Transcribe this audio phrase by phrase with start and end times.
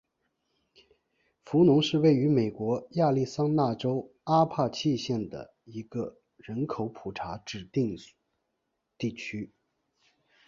[1.45, 7.95] 弗农是位于美国亚利桑那州阿帕契县的一个人口普查指定
[8.97, 9.51] 地区。